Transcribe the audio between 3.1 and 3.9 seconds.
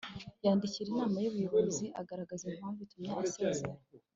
asezera